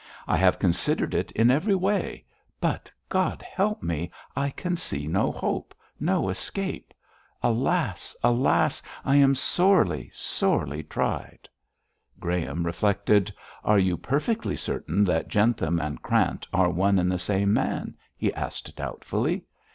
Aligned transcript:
I 0.27 0.35
have 0.37 0.57
considered 0.57 1.13
it 1.13 1.29
in 1.33 1.51
every 1.51 1.75
way 1.75 2.25
but, 2.59 2.89
God 3.07 3.43
help 3.43 3.83
me! 3.83 4.09
I 4.35 4.49
can 4.49 4.75
see 4.75 5.05
no 5.05 5.31
hope 5.31 5.75
no 5.99 6.27
escape. 6.29 6.91
Alas! 7.43 8.15
alas! 8.23 8.81
I 9.05 9.17
am 9.17 9.35
sorely, 9.35 10.09
sorely 10.11 10.81
tried.' 10.81 11.47
Graham 12.19 12.65
reflected. 12.65 13.31
'Are 13.63 13.77
you 13.77 13.95
perfectly 13.95 14.55
certain 14.55 15.03
that 15.03 15.27
Jentham 15.27 15.79
and 15.79 16.01
Krant 16.01 16.47
are 16.51 16.71
one 16.71 16.97
and 16.97 17.11
the 17.11 17.19
same 17.19 17.53
man?' 17.53 17.95
he 18.17 18.33
asked 18.33 18.75
doubtfully. 18.75 19.45